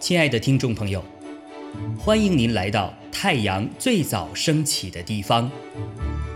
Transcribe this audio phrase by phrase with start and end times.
[0.00, 1.04] 亲爱的听众朋友，
[1.96, 5.48] 欢迎您来到太阳最早升起的地方，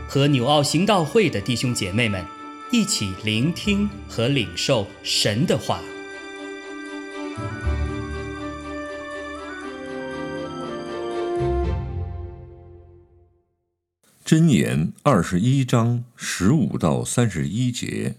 [0.06, 2.24] 和纽奥行道会的弟兄姐妹们
[2.70, 5.80] 一起聆听和领受神的话。
[14.24, 18.14] 箴言二十一章十五到三十一节：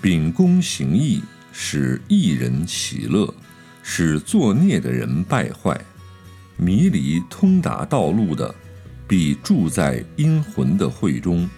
[0.00, 1.22] 秉公行义。
[1.60, 3.34] 使一人喜乐，
[3.82, 5.76] 使作孽的人败坏。
[6.56, 8.54] 迷离通达道路的，
[9.08, 11.48] 必住在阴魂的会中；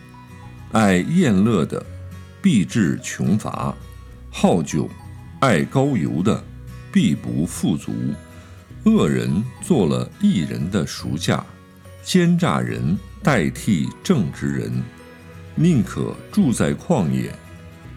[0.73, 1.85] 爱宴乐的，
[2.41, 3.75] 必致穷乏；
[4.31, 4.89] 好酒、
[5.41, 6.43] 爱高油的，
[6.91, 7.93] 必不富足。
[8.85, 11.45] 恶人做了一人的赎价，
[12.03, 14.73] 奸诈人代替正直人，
[15.57, 17.31] 宁可住在旷野。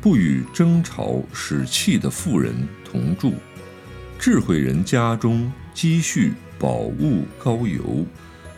[0.04, 3.36] 不与争吵使气的妇人同住，
[4.20, 8.06] 智慧人家中积蓄宝物高油，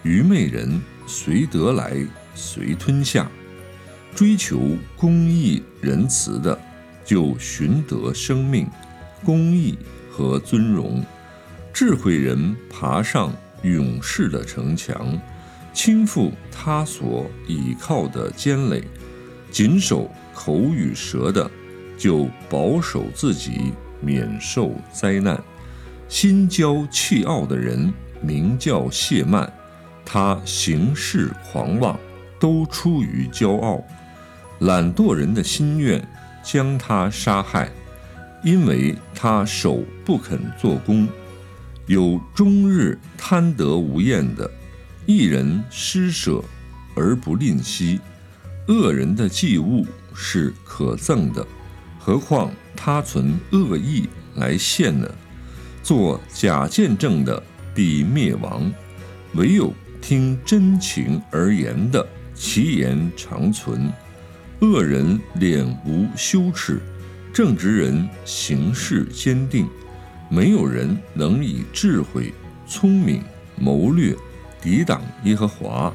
[0.01, 1.95] 愚昧人随得来
[2.33, 3.29] 随吞下。
[4.15, 4.59] 追求
[4.97, 6.59] 公义仁慈的，
[7.05, 8.67] 就寻得生命、
[9.23, 9.77] 公义
[10.09, 11.05] 和尊荣。
[11.71, 15.15] 智慧人爬上勇士的城墙，
[15.71, 18.83] 倾覆他所倚靠的坚垒，
[19.51, 20.09] 谨守。
[20.35, 21.49] 口与舌的，
[21.97, 25.37] 就保守自己免受灾难；
[26.07, 29.51] 心骄气傲的人，名叫谢曼，
[30.05, 31.97] 他行事狂妄，
[32.39, 33.81] 都出于骄傲；
[34.59, 36.05] 懒惰人的心愿
[36.43, 37.71] 将他杀害，
[38.43, 41.07] 因为他手不肯做工。
[41.87, 44.49] 有终日贪得无厌的，
[45.05, 46.43] 一人施舍
[46.95, 47.99] 而不吝惜，
[48.67, 49.85] 恶人的祭物。
[50.15, 51.45] 是可憎的，
[51.99, 55.07] 何况他存恶意来献呢？
[55.83, 57.43] 做假见证的
[57.75, 58.71] 必灭亡，
[59.33, 59.71] 唯有
[60.01, 63.91] 听真情而言的，其言长存。
[64.61, 66.79] 恶人脸无羞耻，
[67.33, 69.67] 正直人行事坚定。
[70.27, 72.33] 没有人能以智慧、
[72.65, 73.21] 聪明、
[73.55, 74.15] 谋略
[74.59, 75.93] 抵挡耶和华。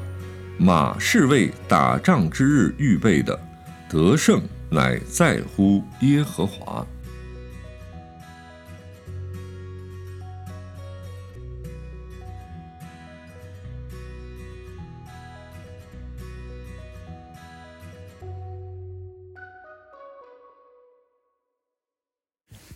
[0.57, 3.37] 马是为打仗之日预备的。
[3.91, 6.87] 得胜乃在乎耶和华。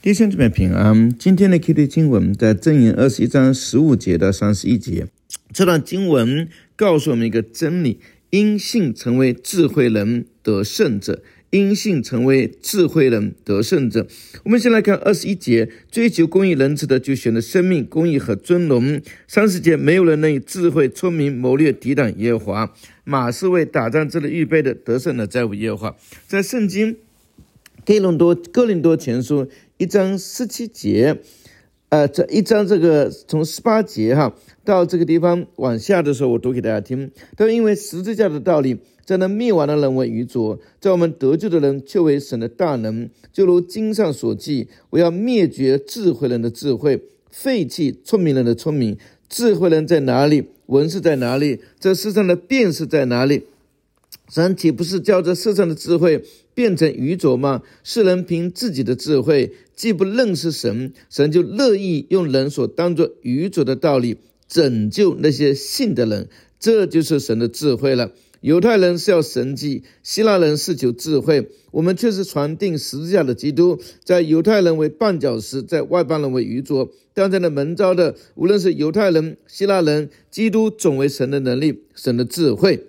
[0.02, 1.18] 弟兄姊妹平安。
[1.18, 5.08] 今天的 Q T 经文在正言二十一章十五节到三十一节。
[5.54, 8.02] 这段经文告诉我们一个真理。
[8.32, 14.06] 因信成为智慧人得胜者，因信成为智慧人得胜者。
[14.44, 19.02] 我们先来看二十一节：追求公义仁慈的，就选择生命、公义和尊荣。
[19.28, 22.74] 三十节：没有人能以智慧、聪明、谋略抵挡耶和华。
[23.04, 25.96] 马是为打仗之日预备的，得胜的在乎耶和华。
[26.28, 26.98] 在圣经
[27.84, 31.18] 哥林多哥林多前书一章十七节。
[31.96, 34.36] 呃，这一章这个从十八节哈
[34.66, 37.10] 到这个地方往下的时候，我读给大家听。
[37.38, 43.10] 都因为十字架的道理，在那灭亡的人为愚拙，在我们得救的人却为神的大能。
[43.32, 47.02] 就如经上所记：“我要灭绝智慧人的智慧，
[47.32, 48.98] 废弃聪明人的聪明。
[49.30, 50.50] 智慧人在哪里？
[50.66, 51.62] 文士在哪里？
[51.80, 53.44] 这世上的辨识在哪里？”
[54.28, 56.22] 神岂不是叫这世上的智慧
[56.56, 57.62] 变成愚拙吗？
[57.84, 64.18] 世人凭自己的智慧，既不认识神，神就乐意用人所当作愚拙的道理
[64.48, 66.28] 拯救那些信的人。
[66.58, 68.12] 这就是神的智慧了。
[68.42, 73.80] 犹太人是要神迹，希腊人是求智慧，我们却是传定十字架的基督。
[74.04, 76.90] 在犹太人为绊脚石，在外邦人为愚拙。
[77.14, 82.84] 但在那门招的，无论是犹太人、希腊人，基督总为神的能力，神的智慧。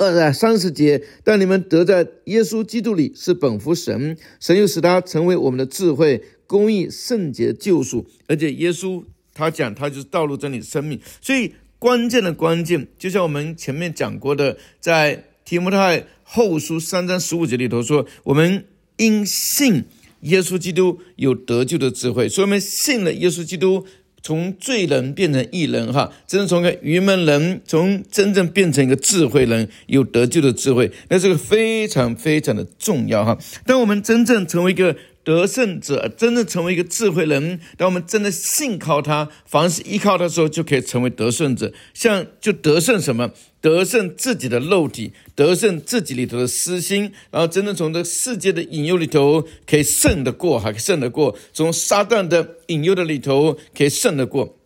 [0.00, 8.06] 二在三十节，但你们得在耶稣基督里是本乎神，神又使他成为我们的智慧、公义、圣洁、救赎。
[8.26, 9.04] 而且耶稣
[9.34, 10.98] 他讲，他就是道路、真理、生命。
[11.20, 18.64] 所以关键的关键，就像我们前面讲过的，在提摩太后书三章十五节里头说，我们
[18.96, 19.84] 因信
[20.22, 23.84] 耶稣基督有得救的智慧，所以我们信了耶稣基督。
[24.22, 33.38] 从罪人变成义人，哈，真正从个愚门人，从真正变成一个智慧人，有得救的智慧，那这个非常非常的重要，哈。
[33.66, 34.94] 当我们真正成为一个
[35.30, 37.60] 得胜者，真正成为一个智慧人。
[37.76, 41.72] 当我们真的信靠他，凡是依靠他的时候，就可以成为得胜者。
[41.94, 43.30] 像就得胜什么？
[43.60, 54.56] 得胜自己的肉体，得胜自己里头的私心，然后真正从这世界的引诱里头可以胜得过，还胜得过；从撒旦的引诱的里头可以胜得过。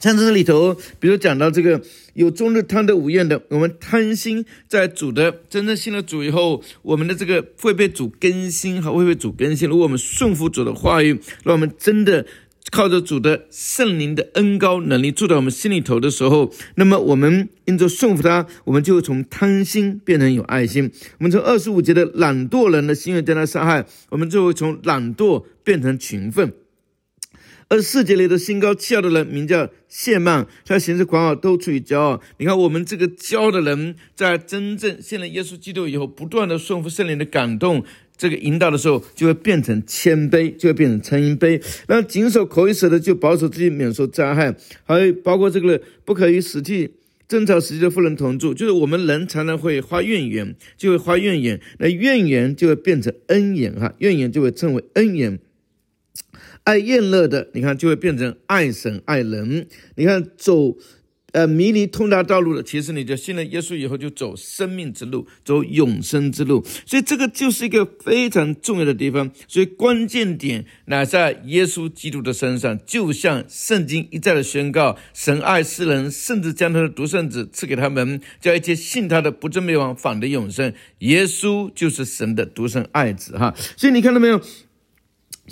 [0.00, 1.80] 像这里头，比如讲到这个
[2.14, 9.68] 有终日贪得无厌的，我们贪心在主的真正信了主以后，我们的这个会被主更新，还会被主更新。
[9.68, 12.26] 如果我们顺服主的话语，让我们真的。
[12.70, 20.92] 靠着主的圣灵的恩高能力住在我们心里头的时候，那么我们因着顺服他，我们就会从贪心变成有爱心。
[21.18, 26.52] 我们从二十五节的懒惰人的心愿将他杀害，我们就会从懒惰变成勤奋。
[27.70, 32.20] 二十四节里的心高气傲的人名叫谢曼，他行事狂傲都出于骄傲。
[32.38, 37.84] 你看，我们这个骄傲的人，在真正信了耶稣基督以后，不断的顺服圣灵的感动。
[38.16, 41.62] 这个引导的时候，就会变成谦卑，就会变成称因卑。
[41.86, 44.56] 那谨守口语舌的，就保守自己免受灾害。
[44.82, 46.94] 还有包括这个不可与死气
[47.28, 55.38] 争吵死气的妇人同住，就是我们人常常会发怨言，就会发怨言，那怨言就会变成恩言哈，怨言就会称为恩言。
[56.70, 59.66] 爱厌乐的，你看就会变成爱神爱人。
[59.96, 60.76] 你看走。
[61.32, 66.66] 呃，迷离通达道路的，其实你就信了耶稣以后，就走生命之路，走永生之路。
[66.84, 69.30] 所以这个就是一个非常重要的地方。
[69.46, 80.74] 所以关键点乃在耶稣基督的身上，就像圣经一再的宣告：神爱世人，甚至将他的独生子赐给他们，叫一切信他的不至灭亡，反得永生。
[80.98, 83.54] 耶稣就是神的独生爱子，哈。
[83.76, 84.42] 所以你看到没有？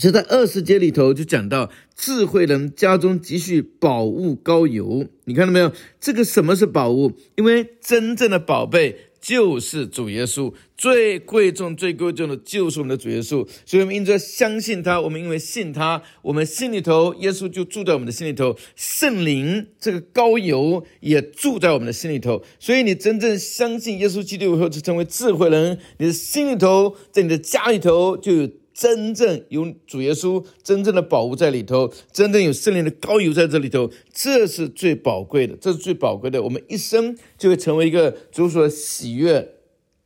[0.02, 5.72] 是在二十节里头就讲到智慧人家中积蓄宝物高油，你看到没有？
[6.00, 7.12] 这个什么是宝物？
[7.36, 13.44] 因为真正的宝贝就是主耶稣，最贵重、最贵重的就是我们的主耶稣。
[13.66, 22.44] 所以我们因着相信他，我们因为信他，我们心里头耶稣就住在我们的心里头，圣灵这个高油也住在我们的心里头。
[22.60, 28.48] 所以你真正相信耶稣基督以后，就成为智慧人，你的心里头，在你的家里头就有。
[28.78, 36.40] 真正有主耶稣真正的宝物在里头，真正有圣灵的高油在这里头，这是最宝贵的，这是最宝贵的。
[36.44, 39.56] 我们一生就会成为一个主所喜悦、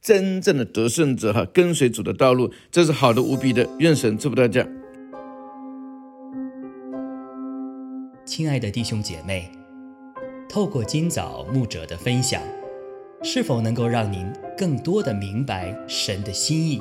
[0.00, 3.68] 真正的得胜者哈，跟随主的道路，这是好的无比的。
[3.78, 4.66] 愿神祝福大家。
[8.24, 9.50] 亲爱的弟兄姐妹，
[10.48, 12.40] 透过今早牧者的分享，
[13.22, 14.26] 是否能够让您
[14.56, 16.80] 更多的明白神的心意？